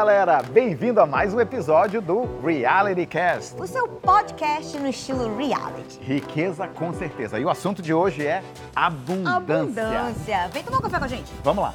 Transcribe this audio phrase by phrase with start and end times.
[0.00, 0.42] galera!
[0.42, 3.60] Bem-vindo a mais um episódio do Reality Cast.
[3.60, 6.00] O seu podcast no estilo reality.
[6.00, 7.38] Riqueza com certeza.
[7.38, 8.42] E o assunto de hoje é
[8.74, 9.36] abundância.
[9.36, 10.48] Abundância.
[10.48, 11.30] Vem tomar um café com a gente.
[11.44, 11.74] Vamos lá.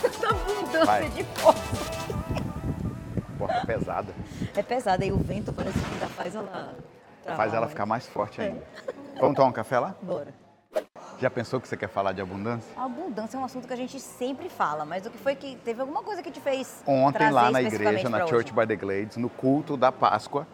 [0.00, 1.08] Tanta abundância Vai.
[1.10, 1.60] de força.
[3.38, 4.14] Porta pesada.
[4.56, 6.74] É pesada e o vento parece que ainda faz ela...
[7.22, 8.62] travar Faz ela ficar mais forte ainda.
[9.20, 9.94] Vamos tomar um café lá?
[10.00, 10.41] Bora.
[11.22, 12.68] Já pensou que você quer falar de abundância?
[12.76, 15.54] A abundância é um assunto que a gente sempre fala, mas o que foi que
[15.64, 18.48] teve alguma coisa que te fez Ontem lá na igreja, na Church hoje?
[18.48, 18.60] Uhum.
[18.60, 20.48] by the Glades, no culto da Páscoa,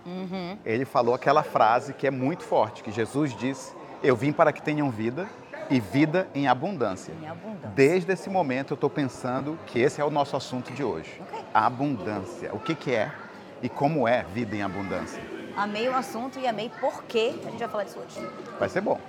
[0.67, 4.61] ele falou aquela frase que é muito forte, que Jesus disse, eu vim para que
[4.61, 5.27] tenham vida
[5.71, 7.15] e vida em abundância.
[7.19, 7.71] Em abundância.
[7.75, 11.19] Desde esse momento eu estou pensando que esse é o nosso assunto de hoje.
[11.19, 11.45] Ok.
[11.55, 12.55] A abundância.
[12.55, 13.11] O que, que é
[13.63, 15.23] e como é vida em abundância.
[15.57, 17.35] Amei o assunto e amei por quê.
[17.47, 18.29] A gente vai falar disso hoje.
[18.59, 19.01] Vai ser bom.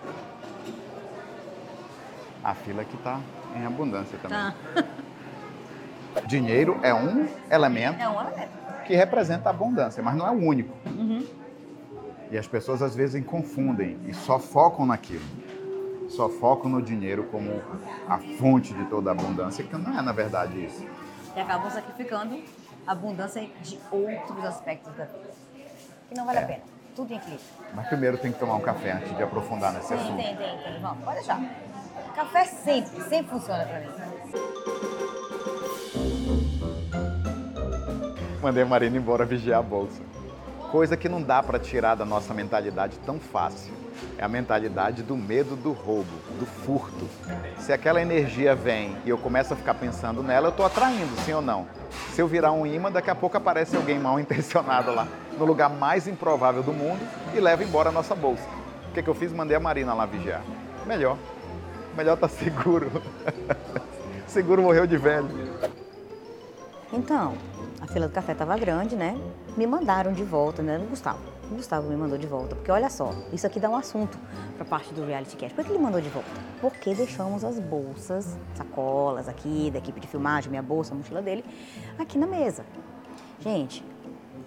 [2.43, 3.19] A fila aqui está
[3.55, 4.37] em abundância também.
[4.37, 4.83] Tá.
[6.25, 8.49] Dinheiro é um elemento É um elemento.
[8.85, 10.75] que representa a abundância, mas não é o único.
[10.87, 11.25] Uhum.
[12.31, 15.23] E as pessoas às vezes confundem e só focam naquilo.
[16.09, 17.61] Só focam no dinheiro como
[18.07, 20.85] a fonte de toda a abundância, que não é na verdade isso.
[21.35, 22.41] E acabam sacrificando
[22.87, 25.29] a abundância de outros aspectos da vida.
[26.09, 26.43] Que não vale É.
[26.43, 26.61] a pena.
[26.95, 27.45] Tudo em equilíbrio.
[27.75, 30.17] Mas primeiro tem que tomar um café antes de aprofundar nesse Tem, assunto.
[30.17, 30.81] tem, tem, tem.
[30.81, 31.39] Vamos, pode deixar.
[32.19, 33.87] Café sempre, sempre funciona pra mim.
[38.41, 40.01] Mandei a Marina embora vigiar a bolsa.
[40.69, 43.73] Coisa que não dá para tirar da nossa mentalidade tão fácil.
[44.17, 47.07] É a mentalidade do medo do roubo, do furto.
[47.57, 51.31] Se aquela energia vem e eu começo a ficar pensando nela, eu estou atraindo, sim
[51.31, 51.69] ou não?
[52.11, 55.69] Se eu virar um imã, daqui a pouco aparece alguém mal intencionado lá, no lugar
[55.69, 56.99] mais improvável do mundo
[57.33, 58.43] e leva embora a nossa bolsa.
[58.89, 59.31] O que, que eu fiz?
[59.31, 60.41] Mandei a Marina lá vigiar.
[60.85, 61.17] Melhor.
[61.99, 62.89] Melhor tá seguro.
[64.25, 65.27] seguro morreu de velho.
[66.93, 67.33] Então,
[67.81, 69.19] a fila do café tava grande, né?
[69.57, 70.77] Me mandaram de volta, né?
[70.77, 71.19] O Gustavo.
[71.51, 72.55] O Gustavo me mandou de volta.
[72.55, 74.17] Porque olha só, isso aqui dá um assunto
[74.55, 75.53] pra parte do reality cast.
[75.53, 76.29] Por que ele mandou de volta?
[76.61, 81.43] Porque deixamos as bolsas, sacolas aqui, da equipe de filmagem, minha bolsa, a mochila dele,
[81.97, 82.63] aqui na mesa.
[83.41, 83.83] Gente,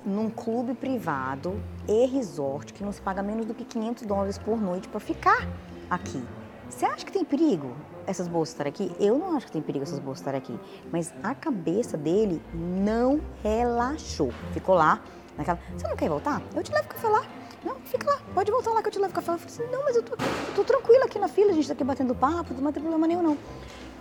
[0.06, 4.88] num clube privado e resort que nos paga menos do que 500 dólares por noite
[4.88, 5.46] para ficar
[5.90, 6.24] aqui.
[6.72, 8.90] Você acha que tem perigo essas bolsas estarem aqui?
[8.98, 10.58] Eu não acho que tem perigo essas bolsas estarem aqui.
[10.90, 14.32] Mas a cabeça dele não relaxou.
[14.52, 15.00] Ficou lá,
[15.36, 15.58] naquela.
[15.76, 16.42] Você não quer voltar?
[16.54, 17.24] Eu te levo café lá.
[17.62, 19.32] Não, fica lá, pode voltar lá que eu te levo café.
[19.32, 21.68] Eu falei assim, não, mas eu tô, eu tô tranquila aqui na fila, a gente
[21.68, 23.38] tá aqui batendo papo, não tem problema nenhum, não.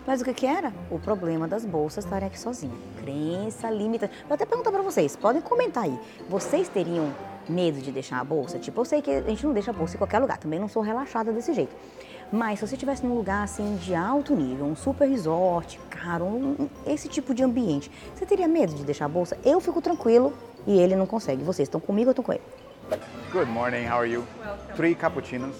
[0.07, 0.73] Mas o que que era?
[0.89, 2.75] O problema das bolsas estarem aqui sozinhas.
[3.01, 4.15] Crença limitante.
[4.27, 5.99] Vou até perguntar pra vocês, podem comentar aí.
[6.27, 7.13] Vocês teriam
[7.47, 8.57] medo de deixar a bolsa?
[8.57, 10.67] Tipo, eu sei que a gente não deixa a bolsa em qualquer lugar, também não
[10.67, 11.75] sou relaxada desse jeito.
[12.31, 16.69] Mas se você estivesse num lugar assim de alto nível, um super resort, caro, um-
[16.85, 19.37] esse tipo de ambiente, você teria medo de deixar a bolsa?
[19.43, 20.33] Eu fico tranquilo
[20.65, 21.43] e ele não consegue.
[21.43, 22.43] Vocês estão comigo ou estão com ele?
[23.33, 24.25] Good morning, how are you?
[24.75, 25.55] Three cappuccinos.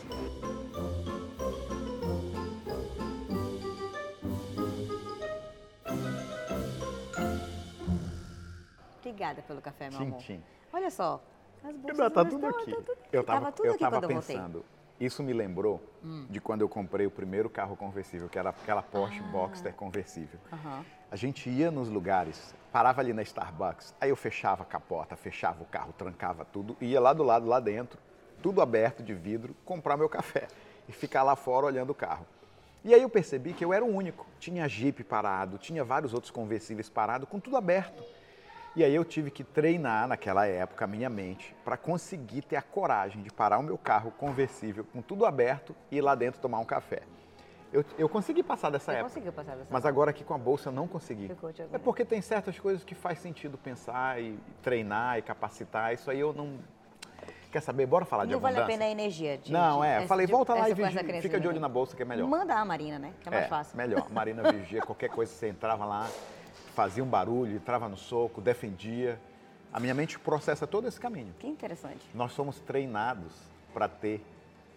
[8.99, 10.19] Obrigada pelo café, meu Tchim, amor.
[10.19, 10.43] tchim.
[10.73, 11.21] Olha só.
[11.63, 12.71] As bolsas Tá, tudo estão- aqui.
[12.71, 13.09] tá tudo aqui.
[13.11, 14.65] Eu tava, Tava tudo eu tava eu pensando.
[15.01, 15.81] Isso me lembrou
[16.29, 20.39] de quando eu comprei o primeiro carro conversível, que era aquela Porsche Boxster conversível.
[20.53, 20.85] Aham.
[21.09, 25.63] A gente ia nos lugares, parava ali na Starbucks, aí eu fechava a capota, fechava
[25.63, 27.99] o carro, trancava tudo, ia lá do lado, lá dentro,
[28.43, 30.47] tudo aberto de vidro, comprar meu café
[30.87, 32.27] e ficar lá fora olhando o carro.
[32.83, 34.27] E aí eu percebi que eu era o único.
[34.39, 38.03] Tinha Jeep parado, tinha vários outros conversíveis parados, com tudo aberto.
[38.73, 42.61] E aí eu tive que treinar naquela época a minha mente para conseguir ter a
[42.61, 46.59] coragem de parar o meu carro conversível com tudo aberto e ir lá dentro tomar
[46.59, 47.01] um café.
[47.73, 49.09] Eu, eu consegui passar dessa Você época.
[49.09, 51.27] conseguiu passar dessa Mas agora aqui com a bolsa eu não consegui.
[51.27, 55.93] Ficou te É porque tem certas coisas que faz sentido pensar e treinar e capacitar.
[55.93, 56.57] Isso aí eu não.
[57.51, 57.85] Quer saber?
[57.85, 58.79] Bora falar de Não vale a abundância?
[58.79, 59.51] pena a energia de.
[59.51, 60.07] Não, de- é.
[60.07, 62.27] Falei, de- volta lá e vigia, fica de olho na bolsa que é melhor.
[62.27, 63.13] Manda a Marina, né?
[63.21, 63.75] Que é mais fácil.
[63.77, 64.07] Melhor.
[64.11, 66.09] Marina vigia, qualquer coisa você entrava lá,
[66.75, 69.19] fazia um barulho, entrava no soco, defendia.
[69.73, 71.33] A minha mente processa todo esse caminho.
[71.39, 71.99] Que interessante.
[72.13, 73.31] Nós somos treinados
[73.73, 74.23] para ter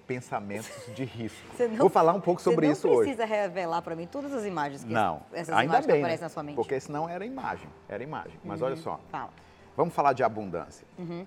[0.06, 1.38] pensamentos de risco.
[1.70, 3.14] Não- Vou falar um pouco sobre isso Você não hoje.
[3.14, 6.24] precisa revelar pra mim todas as imagens que Não, essas ainda imagens bem, aparecem né?
[6.24, 6.56] na sua mente.
[6.56, 8.38] porque senão era imagem, era imagem.
[8.44, 9.30] Mas olha só, Fala.
[9.76, 10.86] vamos falar de abundância.
[10.98, 11.26] Uhum.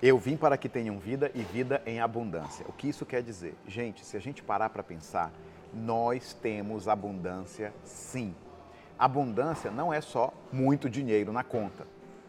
[0.00, 2.64] Eu vim para que tenham vida e vida em abundância.
[2.68, 3.54] O que isso quer dizer?
[3.66, 5.32] Gente, se a gente parar para pensar,
[5.72, 8.34] nós temos abundância sim.
[9.02, 11.84] Abundância não é só muito dinheiro na conta.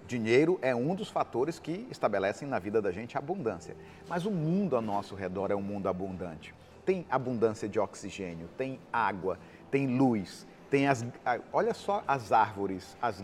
[0.07, 3.77] Dinheiro é um dos fatores que estabelecem na vida da gente a abundância.
[4.09, 6.51] Mas o mundo ao nosso redor é um mundo abundante.
[6.83, 9.37] tem abundância de oxigênio, tem água,
[9.69, 11.05] tem luz, tem as.
[11.53, 13.23] Olha só as árvores, as,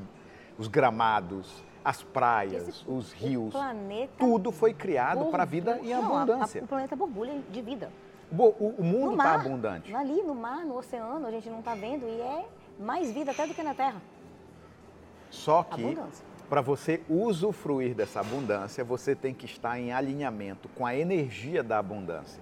[0.55, 1.51] os gramados,
[1.83, 3.55] as praias, Esse, os rios.
[4.19, 6.61] Tudo foi criado para a vida em abundância.
[6.61, 7.91] A, a, o planeta borbulha de vida.
[8.31, 9.95] O, o mundo está abundante.
[9.95, 12.45] Ali no mar, no oceano, a gente não está vendo e é
[12.79, 14.01] mais vida até do que na Terra.
[15.29, 15.97] Só que
[16.49, 21.77] para você usufruir dessa abundância, você tem que estar em alinhamento com a energia da
[21.77, 22.41] abundância.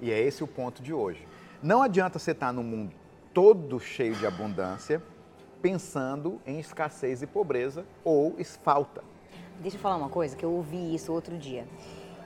[0.00, 1.26] E é esse o ponto de hoje.
[1.62, 2.92] Não adianta você estar no mundo
[3.32, 5.00] todo cheio de abundância,
[5.62, 9.04] pensando em escassez e pobreza ou falta.
[9.60, 11.66] Deixa eu falar uma coisa, que eu ouvi isso outro dia.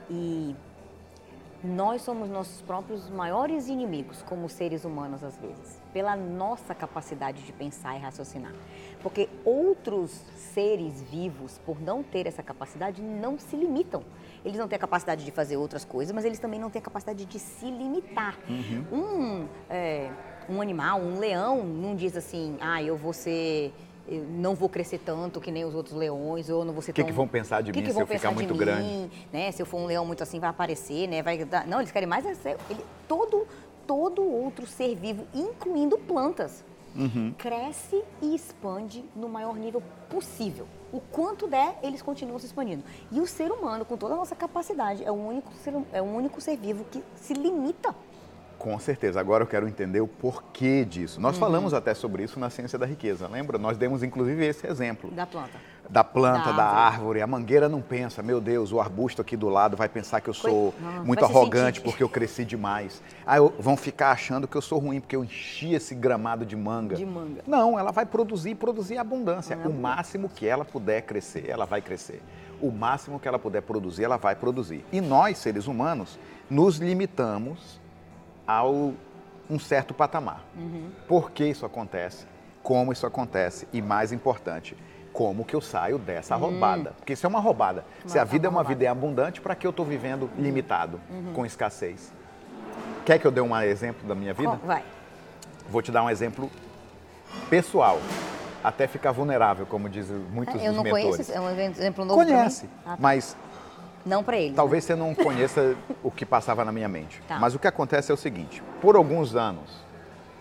[0.09, 0.55] E
[1.63, 7.53] nós somos nossos próprios maiores inimigos como seres humanos às vezes, pela nossa capacidade de
[7.53, 8.53] pensar e raciocinar.
[9.01, 10.11] Porque outros
[10.53, 14.03] seres vivos, por não ter essa capacidade, não se limitam.
[14.43, 16.83] Eles não têm a capacidade de fazer outras coisas, mas eles também não têm a
[16.83, 18.37] capacidade de se limitar.
[18.49, 18.85] Uhum.
[18.91, 20.11] Um, é,
[20.49, 23.73] um animal, um leão, não diz assim, ah, eu vou ser
[24.07, 27.01] eu não vou crescer tanto que nem os outros leões, ou não vou ser que
[27.01, 27.05] tão...
[27.05, 29.09] O que vão pensar de que mim que se eu ficar muito grande?
[29.31, 29.51] Né?
[29.51, 31.21] Se eu for um leão muito assim, vai aparecer, né?
[31.21, 31.65] Vai dar...
[31.65, 32.25] Não, eles querem mais...
[32.45, 32.57] É.
[32.69, 32.83] Ele...
[33.07, 33.47] Todo,
[33.87, 36.63] todo outro ser vivo, incluindo plantas,
[36.95, 37.33] uhum.
[37.37, 40.67] cresce e expande no maior nível possível.
[40.91, 42.83] O quanto der, eles continuam se expandindo.
[43.11, 46.05] E o ser humano, com toda a nossa capacidade, é o único ser, é o
[46.05, 47.95] único ser vivo que se limita
[48.63, 49.19] com certeza.
[49.19, 51.19] Agora eu quero entender o porquê disso.
[51.19, 51.41] Nós uhum.
[51.41, 53.57] falamos até sobre isso na Ciência da Riqueza, lembra?
[53.57, 55.11] Nós demos inclusive esse exemplo.
[55.11, 55.51] Da planta.
[55.89, 56.95] Da planta, da, da árvore.
[56.95, 57.21] árvore.
[57.21, 60.33] A mangueira não pensa, meu Deus, o arbusto aqui do lado vai pensar que eu
[60.33, 63.03] sou não, muito arrogante porque eu cresci demais.
[63.25, 66.95] Aí vão ficar achando que eu sou ruim porque eu enchi esse gramado de manga.
[66.95, 67.43] De manga.
[67.45, 69.59] Não, ela vai produzir, produzir abundância.
[69.61, 72.21] É o máximo que ela puder crescer, ela vai crescer.
[72.61, 74.85] O máximo que ela puder produzir, ela vai produzir.
[74.89, 76.17] E nós, seres humanos,
[76.49, 77.82] nos limitamos
[78.47, 78.93] ao
[79.49, 80.43] um certo patamar.
[80.55, 80.89] Uhum.
[81.07, 82.25] Por que isso acontece?
[82.61, 83.67] Como isso acontece?
[83.73, 84.75] E mais importante,
[85.11, 86.49] como que eu saio dessa uhum.
[86.49, 86.91] roubada?
[86.97, 87.85] Porque isso é uma roubada.
[88.03, 88.75] Uma, Se a vida é uma roubada.
[88.75, 91.33] vida abundante, para que eu estou vivendo limitado, uhum.
[91.33, 92.11] com escassez?
[93.05, 94.59] Quer que eu dê um exemplo da minha vida?
[94.63, 94.83] Vai.
[95.69, 96.49] Vou te dar um exemplo
[97.49, 97.99] pessoal.
[98.63, 101.03] Até ficar vulnerável, como dizem muitos é, eu dos mentores.
[101.03, 102.97] Eu não conheço, é um exemplo novo Conhece, ah, tá.
[102.97, 103.35] mas
[104.05, 104.53] não para ele.
[104.53, 104.87] Talvez né?
[104.87, 107.21] você não conheça o que passava na minha mente.
[107.27, 107.39] Tá.
[107.39, 109.83] Mas o que acontece é o seguinte: por alguns anos,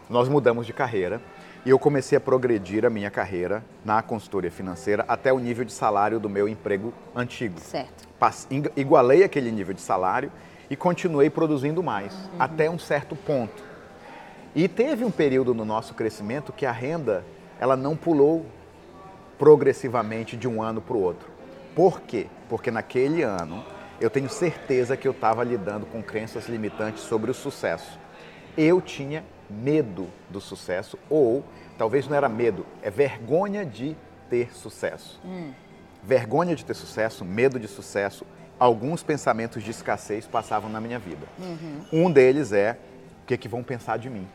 [0.08, 1.20] nós mudamos de carreira
[1.64, 5.72] e eu comecei a progredir a minha carreira na consultoria financeira até o nível de
[5.72, 7.60] salário do meu emprego antigo.
[7.60, 8.08] Certo.
[8.76, 10.30] Igualei aquele nível de salário
[10.68, 12.30] e continuei produzindo mais, uhum.
[12.38, 13.62] até um certo ponto.
[14.54, 17.24] E teve um período no nosso crescimento que a renda
[17.58, 18.44] ela não pulou
[19.38, 21.31] progressivamente de um ano para o outro.
[21.74, 22.26] Por quê?
[22.48, 23.64] Porque naquele ano
[24.00, 27.98] eu tenho certeza que eu estava lidando com crenças limitantes sobre o sucesso.
[28.56, 31.44] Eu tinha medo do sucesso, ou
[31.78, 33.96] talvez não era medo, é vergonha de
[34.28, 35.20] ter sucesso.
[35.24, 35.52] Hum.
[36.02, 38.26] Vergonha de ter sucesso, medo de sucesso,
[38.58, 41.26] alguns pensamentos de escassez passavam na minha vida.
[41.38, 42.04] Uhum.
[42.04, 42.78] Um deles é:
[43.22, 44.26] o que, é que vão pensar de mim?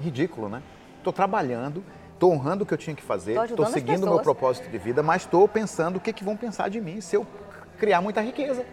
[0.00, 0.62] Ridículo, né?
[0.98, 1.84] Estou trabalhando,
[2.22, 5.02] estou honrando o que eu tinha que fazer, estou seguindo o meu propósito de vida,
[5.02, 7.26] mas estou pensando o que, que vão pensar de mim se eu
[7.78, 8.64] criar muita riqueza.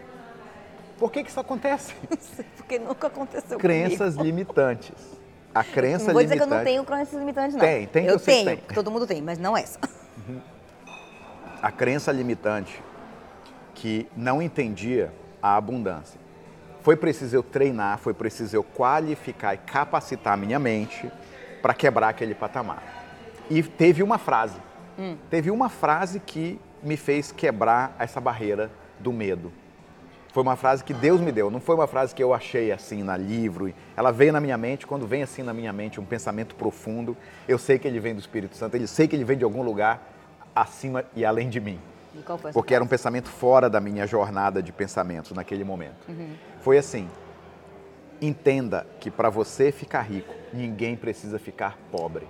[0.96, 1.94] Por que, que isso acontece?
[2.56, 4.36] Porque nunca aconteceu Crenças comigo.
[4.36, 4.94] limitantes.
[5.52, 6.48] A crença não vou dizer limitante...
[6.48, 7.60] que eu não tenho crenças limitantes, não.
[7.60, 8.56] Tem, tem Eu tenho, têm.
[8.72, 9.80] todo mundo tem, mas não essa.
[10.28, 10.40] Uhum.
[11.60, 12.80] A crença limitante
[13.74, 16.20] que não entendia a abundância.
[16.82, 21.10] Foi preciso eu treinar, foi preciso eu qualificar e capacitar a minha mente
[21.60, 22.99] para quebrar aquele patamar.
[23.50, 24.58] E teve uma frase.
[24.98, 25.16] Hum.
[25.28, 29.52] Teve uma frase que me fez quebrar essa barreira do medo.
[30.32, 33.02] Foi uma frase que Deus me deu, não foi uma frase que eu achei assim
[33.02, 33.72] na livro.
[33.96, 37.16] Ela veio na minha mente, quando vem assim na minha mente um pensamento profundo,
[37.48, 39.62] eu sei que ele vem do Espírito Santo, eu sei que ele vem de algum
[39.62, 40.00] lugar
[40.54, 41.80] acima e além de mim.
[42.52, 46.08] Porque era um pensamento fora da minha jornada de pensamentos naquele momento.
[46.08, 46.34] Uhum.
[46.60, 47.08] Foi assim:
[48.20, 52.26] entenda que para você ficar rico, ninguém precisa ficar pobre.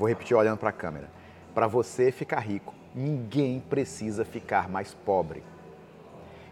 [0.00, 1.10] Vou repetir olhando para a câmera.
[1.54, 5.42] Para você ficar rico, ninguém precisa ficar mais pobre.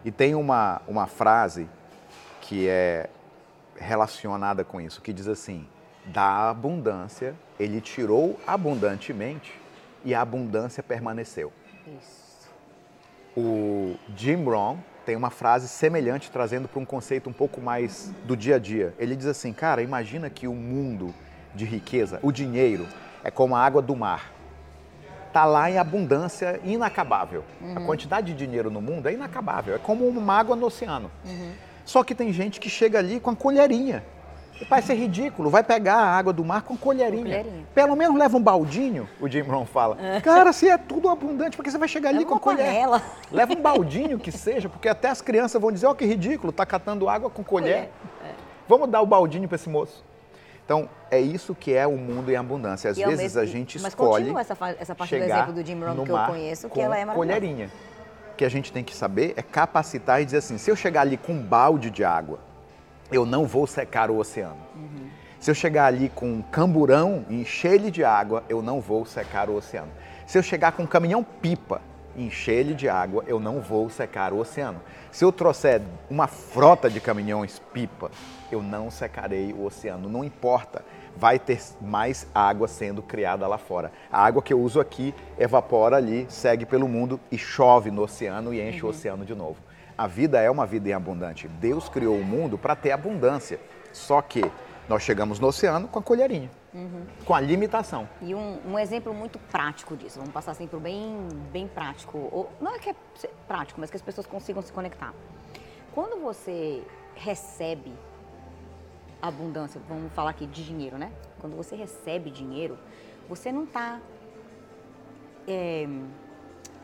[0.05, 1.67] E tem uma, uma frase
[2.41, 3.09] que é
[3.75, 5.67] relacionada com isso, que diz assim:
[6.05, 9.59] da abundância, ele tirou abundantemente
[10.05, 11.51] e a abundância permaneceu.
[11.87, 12.51] Isso.
[13.35, 14.77] O Jim Rohn
[15.07, 18.93] tem uma frase semelhante, trazendo para um conceito um pouco mais do dia a dia.
[18.99, 21.15] Ele diz assim: cara, imagina que o mundo
[21.53, 22.87] de riqueza, o dinheiro,
[23.23, 24.31] é como a água do mar.
[25.27, 27.43] Está lá em abundância inacabável.
[27.61, 27.77] Uhum.
[27.77, 29.75] A quantidade de dinheiro no mundo é inacabável.
[29.75, 31.11] É como uma água no oceano.
[31.23, 31.51] Uhum.
[31.85, 34.03] Só que tem gente que chega ali com a colherinha.
[34.59, 37.23] E parece ridículo, vai pegar a água do mar com colherinha.
[37.23, 37.65] colherinha.
[37.73, 39.97] Pelo menos leva um baldinho, o Jim Rohn fala.
[40.21, 42.65] Cara, se é tudo abundante, porque você vai chegar ali Leva com a uma colher?
[42.65, 43.01] panela.
[43.31, 46.65] Leva um baldinho que seja, porque até as crianças vão dizer, ó que ridículo, tá
[46.65, 47.89] catando água com colher.
[48.67, 50.03] Vamos dar o baldinho para esse moço.
[50.69, 52.91] Então, é isso que é o mundo em abundância.
[52.91, 55.65] Às E vezes mesmo- a gente mas escolhe continua essa essa parte do exemplo do
[55.65, 57.39] Jim Rohn que eu conheço, que ela é maravilhosa.
[57.39, 57.71] colherinha.
[58.33, 61.01] O que a gente tem que saber é capacitar e dizer assim, se eu chegar
[61.01, 62.37] ali com um balde de água,
[63.11, 64.57] eu não vou secar o oceano.
[64.75, 65.09] Uhum.
[65.39, 69.07] Se eu chegar ali com um camburão e encher ele de água, eu não vou
[69.07, 69.91] secar o oceano.
[70.27, 71.81] Se eu chegar com um caminhão pipa
[72.15, 74.81] encher ele de água, eu não vou secar o oceano.
[75.11, 78.11] Se eu trouxer uma frota de caminhões pipa,
[78.51, 80.09] eu não secarei o oceano.
[80.09, 80.83] Não importa,
[81.15, 83.91] vai ter mais água sendo criada lá fora.
[84.11, 88.53] A água que eu uso aqui evapora ali, segue pelo mundo e chove no oceano
[88.53, 89.57] e enche o oceano de novo.
[89.97, 91.47] A vida é uma vida em abundante.
[91.47, 93.59] Deus criou o mundo para ter abundância.
[93.91, 94.49] Só que
[94.87, 96.49] nós chegamos no oceano com a colherinha,
[97.25, 98.07] com a limitação.
[98.21, 102.17] E um, um exemplo muito prático disso, vamos passar assim para o bem, bem prático.
[102.31, 102.95] Ou, não é que é
[103.47, 105.13] prático, mas que as pessoas consigam se conectar.
[105.93, 106.83] Quando você
[107.15, 107.93] recebe
[109.21, 111.11] abundância, vamos falar aqui de dinheiro, né?
[111.39, 112.77] Quando você recebe dinheiro,
[113.27, 113.99] você não está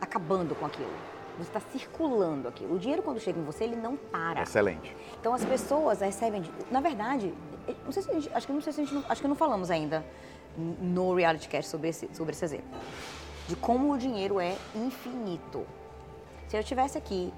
[0.00, 0.90] acabando com aquilo.
[1.38, 2.74] Você está circulando aquilo.
[2.74, 4.42] O dinheiro, quando chega em você, ele não para.
[4.42, 4.96] Excelente.
[5.20, 8.60] Então as pessoas recebem, na verdade, eh, não sei se a gente, acho que não
[8.60, 10.04] sei se a gente, não- acho que não falamos ainda
[10.56, 12.66] no reality cast sobre esse, sobre esse exemplo,
[13.48, 15.66] de como o dinheiro é infinito.
[16.48, 17.32] Se eu tivesse aqui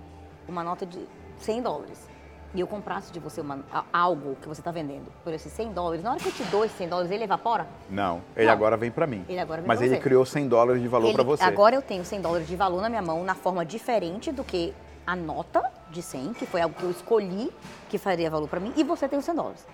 [0.48, 1.00] uma nota de
[1.38, 2.08] 100 dólares
[2.54, 6.02] e eu comprasse de você uma- algo que você está vendendo por esses 100 dólares,
[6.02, 7.66] na hora que eu te dou esses 100 dólares, ele evapora?
[7.90, 8.52] Não, ele Não.
[8.52, 9.24] agora vem para mim.
[9.28, 10.00] Ele agora vem Mas ele você.
[10.00, 11.42] criou 100 dólares de valor para você.
[11.44, 14.72] Agora eu tenho 100 dólares de valor na minha mão na forma diferente do que
[15.06, 17.50] a nota de 100, que foi algo que eu escolhi
[17.88, 19.66] que faria valor para mim, e você tem os 100 dólares.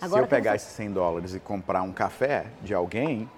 [0.00, 3.28] Se eu pegar você- esses 100 dólares e comprar um café de alguém,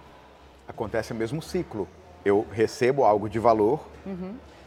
[0.68, 1.86] acontece o mesmo ciclo.
[2.24, 3.80] Eu recebo algo de valor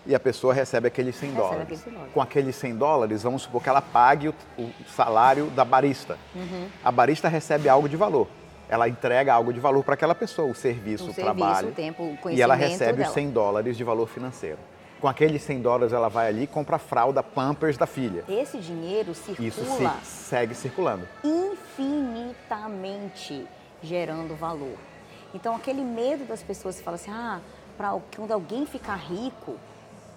[0.06, 1.64] e a pessoa recebe aqueles 100 Recebe dólares.
[1.64, 2.14] aqueles 100 dólares.
[2.14, 6.18] Com aqueles 100 dólares, vamos supor que ela pague o, o salário da barista.
[6.36, 6.68] Uhum.
[6.84, 8.28] A barista recebe algo de valor.
[8.70, 11.70] Ela entrega algo de valor para aquela pessoa, o serviço, O o, serviço, trabalho.
[11.70, 13.08] o tempo, o E ela conhecimento recebe dela.
[13.08, 14.58] os 100 dólares de valor financeiro.
[15.00, 18.24] Com aqueles 100 dólares, ela vai ali e compra a fralda Pampers da filha.
[18.28, 21.08] Esse dinheiro circula Isso se, segue circulando.
[21.24, 23.48] infinitamente
[23.82, 24.76] gerando valor.
[25.36, 27.40] Então, aquele medo das pessoas que falam assim, ah,
[27.78, 29.56] pra, quando alguém ficar rico,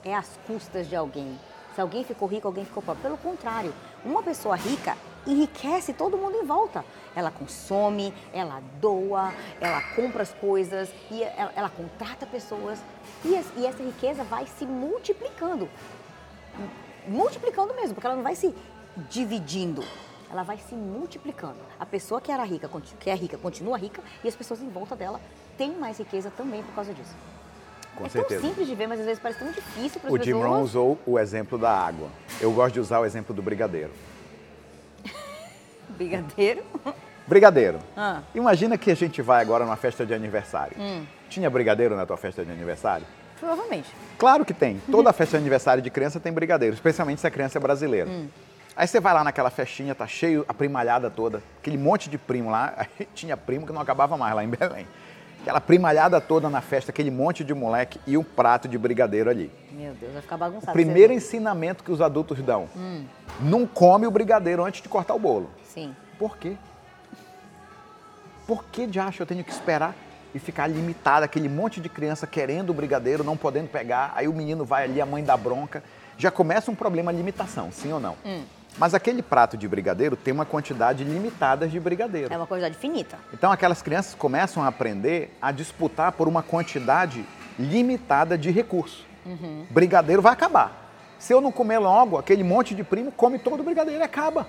[0.02, 1.38] é às custas de alguém.
[1.74, 3.02] Se alguém ficou rico, alguém ficou pobre.
[3.02, 4.96] Pelo contrário, uma pessoa rica
[5.26, 6.84] enriquece todo mundo em volta.
[7.14, 12.78] Ela consome, ela doa, ela compra as coisas, e ela, ela contrata pessoas.
[13.24, 15.68] E, es- e essa riqueza vai se multiplicando
[17.08, 18.54] multiplicando mesmo, porque ela não vai se
[19.08, 19.82] dividindo,
[20.30, 21.56] ela vai se multiplicando.
[21.78, 24.94] A pessoa que era rica, que é rica, continua rica e as pessoas em volta
[24.94, 25.20] dela
[25.56, 27.14] têm mais riqueza também por causa disso.
[27.96, 28.40] Com é certeza.
[28.40, 30.24] tão simples de ver, mas às vezes parece tão difícil para as O pessoas.
[30.24, 32.08] Jim Rohn usou o exemplo da água.
[32.40, 33.90] Eu gosto de usar o exemplo do brigadeiro.
[35.96, 36.62] Brigadeiro.
[37.26, 37.78] Brigadeiro.
[37.96, 38.22] Ah.
[38.34, 40.76] Imagina que a gente vai agora numa festa de aniversário.
[40.78, 41.04] Hum.
[41.28, 43.06] Tinha brigadeiro na tua festa de aniversário?
[43.38, 43.88] Provavelmente.
[44.18, 44.80] Claro que tem.
[44.90, 48.10] Toda festa de aniversário de criança tem brigadeiro, especialmente se a criança é brasileira.
[48.10, 48.28] Hum.
[48.76, 52.50] Aí você vai lá naquela festinha, tá cheio, a primalhada toda, aquele monte de primo
[52.50, 54.86] lá, aí tinha primo que não acabava mais lá em Belém.
[55.42, 59.50] Aquela primalhada toda na festa, aquele monte de moleque e um prato de brigadeiro ali.
[59.72, 60.72] Meu Deus, vai ficar bagunçado.
[60.72, 63.04] Primeiro você ensinamento que os adultos dão: Hum.
[63.40, 65.48] não come o brigadeiro antes de cortar o bolo.
[65.72, 65.94] Sim.
[66.18, 66.56] Por quê?
[68.46, 69.94] Por que de acho eu tenho que esperar
[70.34, 74.32] e ficar limitado, aquele monte de criança querendo o brigadeiro, não podendo pegar, aí o
[74.32, 75.82] menino vai ali, a mãe dá bronca.
[76.18, 78.16] Já começa um problema de limitação, sim ou não?
[78.24, 78.42] Hum.
[78.78, 82.32] Mas aquele prato de brigadeiro tem uma quantidade limitada de brigadeiro.
[82.32, 83.18] É uma quantidade finita.
[83.32, 87.24] Então aquelas crianças começam a aprender a disputar por uma quantidade
[87.58, 89.04] limitada de recurso.
[89.70, 90.92] Brigadeiro vai acabar.
[91.18, 94.46] Se eu não comer logo, aquele monte de primo come todo o brigadeiro e acaba.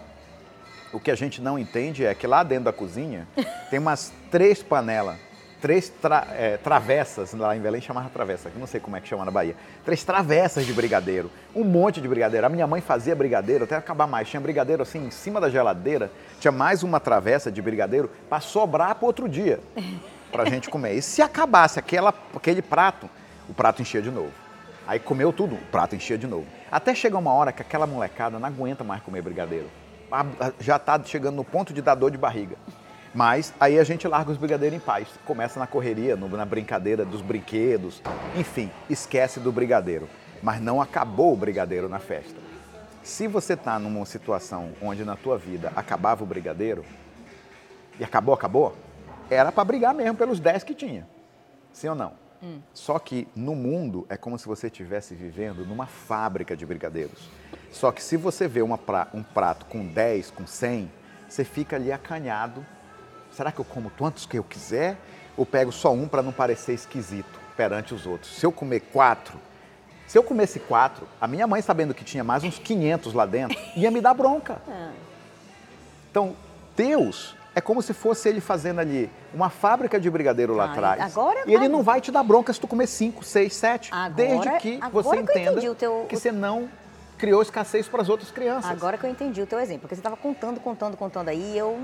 [0.94, 3.28] O que a gente não entende é que lá dentro da cozinha
[3.70, 5.16] tem umas três panelas,
[5.62, 9.08] três tra- é, travessas, lá em Belém chamava travessa, que não sei como é que
[9.08, 9.56] chama na Bahia.
[9.86, 12.46] Três travessas de brigadeiro, um monte de brigadeiro.
[12.46, 14.28] A minha mãe fazia brigadeiro até acabar mais.
[14.28, 18.96] Tinha brigadeiro assim em cima da geladeira, tinha mais uma travessa de brigadeiro para sobrar
[18.96, 19.60] para outro dia,
[20.30, 20.96] para a gente comer.
[20.96, 23.10] E se acabasse aquela, aquele prato,
[23.48, 24.32] o prato enchia de novo.
[24.86, 26.48] Aí comeu tudo, o prato enchia de novo.
[26.70, 29.70] Até chega uma hora que aquela molecada não aguenta mais comer brigadeiro.
[30.60, 32.56] Já está chegando no ponto de dar dor de barriga.
[33.14, 35.08] Mas aí a gente larga os brigadeiros em paz.
[35.26, 38.02] Começa na correria, no- na brincadeira dos brinquedos.
[38.38, 40.08] Enfim, esquece do brigadeiro.
[40.42, 42.40] Mas não acabou o brigadeiro na festa.
[43.04, 46.86] Se você está numa situação onde na tua vida acabava o brigadeiro,
[48.00, 48.76] e acabou, acabou,
[49.30, 51.08] era para brigar mesmo pelos 10 que tinha.
[51.74, 52.14] Sim ou não?
[52.44, 52.60] Hum.
[52.74, 57.30] Só que no mundo é como se você estivesse vivendo numa fábrica de brigadeiros.
[57.72, 60.92] Só que se você vê pra, um prato com 10, com 100,
[61.30, 62.66] você fica ali acanhado.
[63.32, 64.98] Será que eu como quantos que eu quiser?
[65.38, 68.36] Ou pego só um para não parecer esquisito perante os outros?
[68.36, 69.40] Se eu comer quatro,
[70.08, 73.58] se eu comesse quatro, a minha mãe, sabendo que tinha mais uns 500 lá dentro,
[73.78, 74.62] ia me dar bronca.
[74.68, 74.90] É.
[76.10, 76.36] Então,
[76.76, 81.02] Deus é como se fosse ele fazendo ali uma fábrica de brigadeiro lá ah, atrás.
[81.02, 83.92] Agora, e ele não vai te dar bronca se tu comer 5, 6, 7.
[84.16, 86.06] Desde que você entenda que, teu...
[86.08, 86.70] que você não
[87.18, 88.72] criou escassez para as outras crianças.
[88.72, 89.82] Agora que eu entendi o teu exemplo.
[89.82, 91.78] Porque você estava contando, contando, contando aí e eu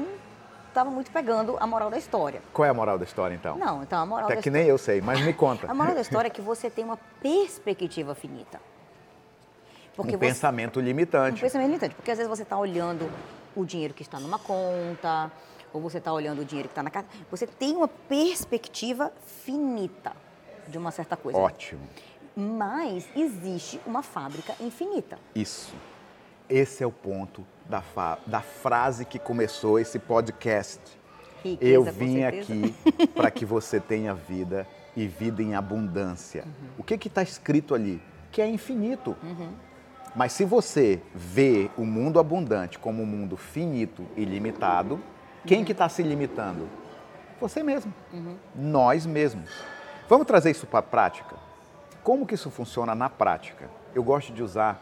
[0.67, 2.41] estava muito pegando a moral da história.
[2.53, 3.57] Qual é a moral da história, então?
[3.57, 4.63] Não, então a moral Até da que história...
[4.63, 5.69] nem eu sei, mas me conta.
[5.69, 8.59] a moral da história é que você tem uma perspectiva finita.
[9.95, 10.27] Porque um você...
[10.27, 11.39] pensamento limitante.
[11.39, 11.95] Um pensamento limitante.
[11.95, 13.09] Porque às vezes você está olhando
[13.55, 15.31] o dinheiro que está numa conta,
[15.73, 17.07] ou você está olhando o dinheiro que está na casa.
[17.29, 20.13] Você tem uma perspectiva finita
[20.67, 21.37] de uma certa coisa.
[21.37, 21.81] Ótimo.
[22.35, 25.17] Mas existe uma fábrica infinita.
[25.33, 25.73] Isso.
[26.49, 27.83] Esse é o ponto da,
[28.25, 30.79] da frase que começou esse podcast.
[31.43, 32.73] Riqueza, Eu vim aqui
[33.15, 36.43] para que você tenha vida e vida em abundância.
[36.45, 36.69] Uhum.
[36.79, 38.01] O que está escrito ali?
[38.31, 39.15] Que é infinito.
[39.23, 39.51] Uhum.
[40.15, 44.99] Mas se você vê o mundo abundante como um mundo finito e limitado,
[45.47, 46.67] quem que está se limitando?
[47.39, 47.93] Você mesmo.
[48.13, 48.35] Uhum.
[48.53, 49.49] Nós mesmos.
[50.09, 51.35] Vamos trazer isso para a prática?
[52.03, 53.69] Como que isso funciona na prática?
[53.95, 54.81] Eu gosto de usar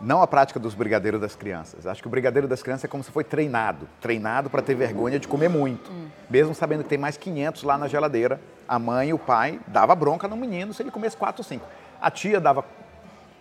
[0.00, 1.86] não a prática dos brigadeiros das crianças.
[1.86, 5.18] Acho que o brigadeiro das crianças é como se foi treinado, treinado para ter vergonha
[5.18, 5.90] de comer muito.
[5.90, 6.08] Hum.
[6.28, 9.94] Mesmo sabendo que tem mais 500 lá na geladeira, a mãe e o pai dava
[9.94, 11.66] bronca no menino se ele comesse 4 ou 5.
[12.00, 12.64] A tia dava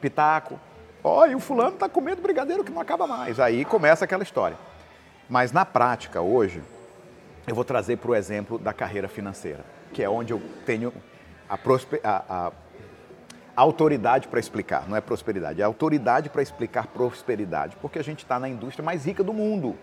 [0.02, 0.60] pitaco.
[1.04, 3.39] Ó, oh, e o fulano está comendo brigadeiro que não acaba mais.
[3.39, 4.58] Aí começa aquela história.
[5.30, 6.63] Mas na prática, hoje,
[7.48, 9.63] eu vou trazer para o exemplo da carreira financeira,
[9.94, 10.92] que é onde eu tenho
[11.48, 11.56] a,
[12.04, 12.52] a, a
[13.62, 18.39] autoridade para explicar, não é prosperidade, é autoridade para explicar prosperidade, porque a gente está
[18.39, 19.76] na indústria mais rica do mundo,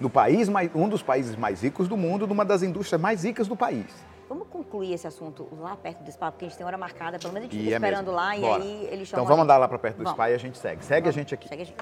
[0.00, 3.46] no país mais, um dos países mais ricos do mundo, numa das indústrias mais ricas
[3.46, 3.86] do país.
[4.26, 7.34] Vamos concluir esse assunto lá perto do spa, porque a gente tem hora marcada, pelo
[7.34, 8.16] menos a gente fica é esperando mesmo.
[8.16, 8.64] lá Bora.
[8.64, 10.12] e aí ele chama Então vamos andar lá para perto do vamos.
[10.16, 10.82] spa e a gente segue.
[10.82, 11.16] Segue vamos.
[11.16, 11.48] a gente aqui.
[11.48, 11.76] Segue a gente.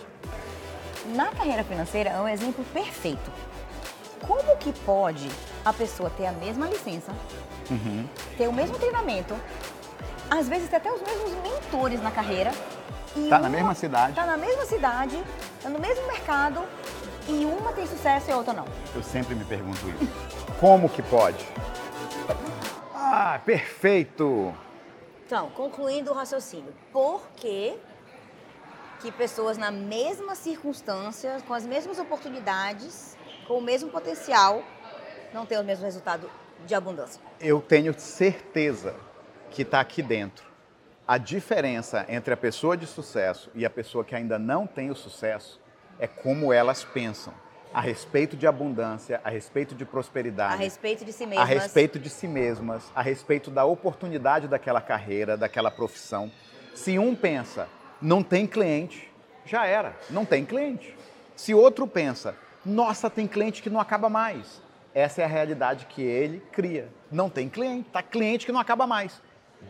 [1.07, 3.31] Na carreira financeira é um exemplo perfeito.
[4.21, 5.29] Como que pode
[5.65, 7.13] a pessoa ter a mesma licença,
[7.71, 8.07] uhum.
[8.39, 9.35] ter o mesmo treinamento,
[10.31, 12.53] às vezes ter até os mesmos mentores na carreira.
[13.17, 14.15] E tá uma, na mesma cidade.
[14.15, 15.23] Tá na mesma cidade,
[15.61, 16.63] tá no mesmo mercado
[17.29, 18.65] e uma tem sucesso e a outra não.
[18.95, 20.13] Eu sempre me pergunto isso.
[20.61, 21.45] Como que pode?
[22.95, 24.55] Ah, perfeito!
[25.27, 27.75] Então, concluindo o raciocínio, por que
[29.03, 33.17] que pessoas na mesma circunstância, com as mesmas oportunidades,
[33.49, 34.63] com o mesmo potencial,
[35.35, 36.31] não têm o mesmo resultado
[36.65, 37.21] de abundância?
[37.41, 38.95] Eu tenho certeza
[39.51, 40.47] que está aqui dentro.
[41.07, 44.95] A diferença entre a pessoa de sucesso e a pessoa que ainda não tem o
[44.95, 45.61] sucesso
[45.99, 47.35] é como elas pensam
[47.75, 51.99] a respeito de abundância, a respeito de prosperidade, a respeito de si mesmas, a respeito
[51.99, 56.31] de si mesmas, a respeito da oportunidade daquela carreira, daquela profissão.
[56.75, 57.67] Se um pensa,
[58.03, 59.09] não tem cliente,
[59.47, 60.95] já era, não tem cliente.
[61.37, 62.35] Se outro pensa,
[62.67, 64.61] nossa, tem cliente que não acaba mais.
[64.93, 66.89] Essa é a realidade que ele cria.
[67.11, 69.23] Não tem cliente, tá cliente que não acaba mais.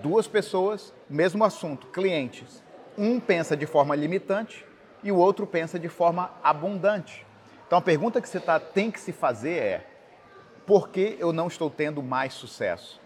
[0.02, 2.62] Duas pessoas, mesmo assunto, clientes.
[2.96, 4.64] Um pensa de forma limitante
[5.02, 7.26] e o outro pensa de forma abundante.
[7.66, 9.86] Então a pergunta que você tá, tem que se fazer é:
[10.66, 13.00] por que eu não estou tendo mais sucesso?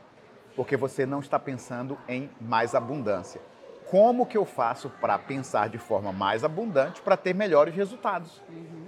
[0.55, 3.41] Porque você não está pensando em mais abundância
[3.90, 8.42] como que eu faço para pensar de forma mais abundante para ter melhores resultados.
[8.49, 8.87] Uhum.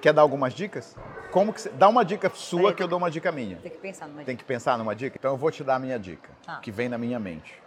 [0.00, 0.94] Quer dar algumas dicas?
[1.30, 3.56] Como que dá uma dica sua que eu dou uma dica minha.
[3.56, 4.26] Tem que pensar numa dica.
[4.26, 5.16] Tem que pensar numa dica.
[5.18, 6.58] Então eu vou te dar a minha dica, ah.
[6.60, 7.60] que vem na minha mente.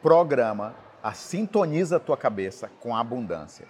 [0.00, 3.66] Programa, a sintoniza a tua cabeça com a abundância.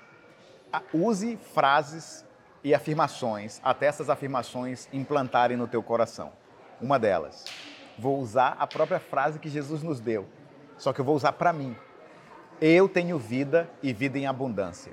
[0.93, 2.25] Use frases
[2.63, 6.31] e afirmações até essas afirmações implantarem no teu coração.
[6.81, 7.47] Uma delas,
[7.99, 10.29] vou usar a própria frase que Jesus nos deu
[10.81, 11.77] só que eu vou usar para mim.
[12.59, 14.93] Eu tenho vida e vida em abundância.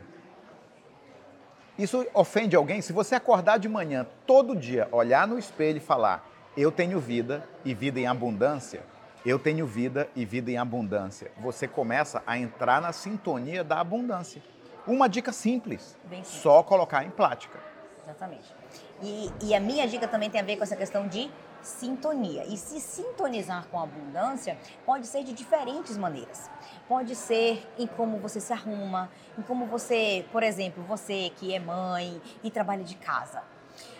[1.79, 2.81] Isso ofende alguém?
[2.81, 7.47] Se você acordar de manhã, todo dia, olhar no espelho e falar: Eu tenho vida
[7.63, 8.81] e vida em abundância,
[9.25, 14.43] eu tenho vida e vida em abundância, você começa a entrar na sintonia da abundância.
[14.85, 16.27] Uma dica simples, simples.
[16.27, 17.59] só colocar em prática.
[18.03, 18.56] Exatamente.
[19.01, 21.29] E, e a minha dica também tem a ver com essa questão de
[21.61, 22.45] sintonia.
[22.45, 26.49] E se sintonizar com a abundância pode ser de diferentes maneiras.
[26.87, 31.59] Pode ser em como você se arruma, em como você, por exemplo, você que é
[31.59, 33.43] mãe e trabalha de casa,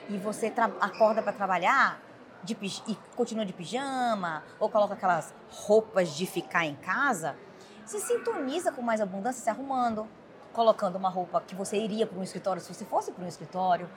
[0.10, 2.02] e você acorda para trabalhar
[2.44, 2.58] de,
[2.88, 7.36] e continua de pijama, ou coloca aquelas roupas de ficar em casa,
[7.86, 10.08] se sintoniza com mais abundância se arrumando,
[10.58, 13.88] colocando uma roupa que você iria para um escritório se você fosse para um escritório.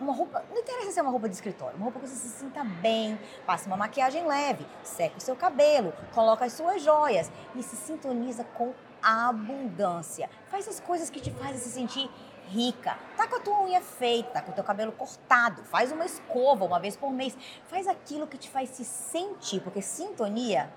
[0.00, 2.64] Uma roupa, não interessa ser uma roupa de escritório, uma roupa que você se sinta
[2.64, 7.76] bem, passe uma maquiagem leve, seque o seu cabelo, coloca as suas joias e se
[7.76, 10.30] sintoniza com a abundância.
[10.48, 12.10] Faz as coisas que te fazem se sentir
[12.48, 12.96] rica.
[13.14, 16.64] Tá com a tua unha feita, tá com o teu cabelo cortado, faz uma escova
[16.64, 17.36] uma vez por mês.
[17.66, 20.72] Faz aquilo que te faz se sentir, porque sintonia,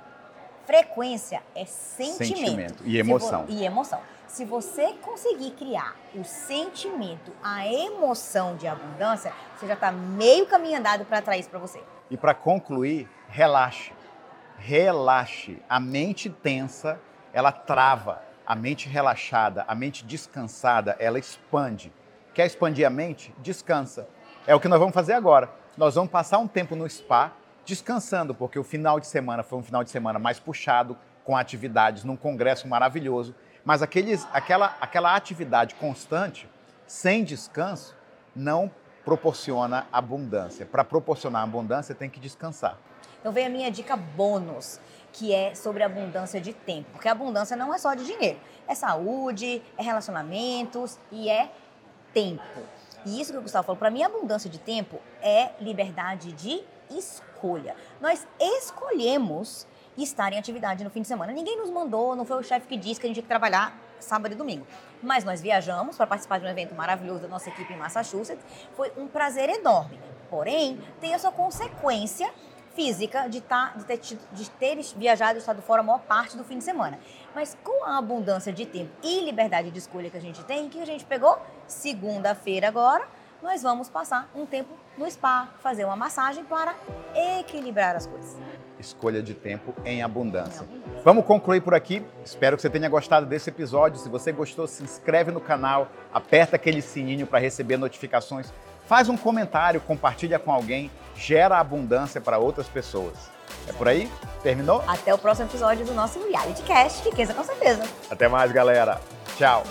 [0.65, 2.25] frequência é sentimento.
[2.25, 3.45] Sentimento e emoção.
[3.47, 4.01] e emoção.
[4.29, 10.77] Se você conseguir criar o sentimento, a emoção de abundância, você já está meio caminho
[10.77, 11.81] andado para atrair isso para você.
[12.11, 13.91] E para concluir, relaxe.
[14.59, 15.59] Relaxe.
[15.67, 16.99] A mente tensa,
[17.33, 18.21] ela trava.
[18.45, 21.91] A mente relaxada, a mente descansada, ela expande.
[22.31, 23.33] Quer expandir a mente?
[23.39, 24.07] Descansa.
[24.45, 25.49] É o que nós vamos fazer agora.
[25.75, 27.33] Nós vamos passar um tempo no spa
[27.65, 32.03] descansando, porque o final de semana foi um final de semana mais puxado, com atividades
[32.03, 33.35] num congresso maravilhoso.
[33.63, 36.49] Mas aqueles, aquela, aquela atividade constante,
[36.87, 37.95] sem descanso,
[38.35, 38.71] não
[39.03, 40.65] proporciona abundância.
[40.65, 42.77] Para proporcionar abundância, tem que descansar.
[43.19, 44.79] Então vem a minha dica bônus,
[45.11, 46.89] que é sobre abundância de tempo.
[46.91, 51.51] Porque abundância não é só de dinheiro, é saúde, é relacionamentos e é
[52.13, 52.61] tempo.
[53.05, 57.75] E isso que o Gustavo falou, para mim, abundância de tempo é liberdade de escolha.
[58.01, 59.67] Nós escolhemos
[60.03, 61.31] estar em atividade no fim de semana.
[61.31, 63.77] Ninguém nos mandou, não foi o chefe que disse que a gente tinha que trabalhar
[63.99, 64.65] sábado e domingo.
[65.01, 68.43] Mas nós viajamos para participar de um evento maravilhoso da nossa equipe em Massachusetts.
[68.75, 69.99] Foi um prazer enorme.
[70.29, 72.31] Porém, tem a sua consequência
[72.75, 73.99] física de, tá, de, ter,
[74.31, 76.99] de ter viajado e estado fora a maior parte do fim de semana.
[77.35, 80.79] Mas com a abundância de tempo e liberdade de escolha que a gente tem, que
[80.79, 81.37] a gente pegou?
[81.67, 83.07] Segunda-feira agora,
[83.41, 86.75] nós vamos passar um tempo no spa, fazer uma massagem para
[87.39, 88.37] equilibrar as coisas.
[88.79, 90.65] Escolha de tempo em abundância.
[91.03, 92.03] Vamos concluir por aqui.
[92.23, 93.99] Espero que você tenha gostado desse episódio.
[93.99, 98.53] Se você gostou, se inscreve no canal, aperta aquele sininho para receber notificações,
[98.87, 103.29] faz um comentário, compartilha com alguém, gera abundância para outras pessoas.
[103.67, 104.09] É por aí?
[104.41, 104.83] Terminou?
[104.87, 107.83] Até o próximo episódio do nosso Reality Cast, riqueza com certeza.
[108.09, 109.01] Até mais, galera.
[109.37, 109.63] Tchau.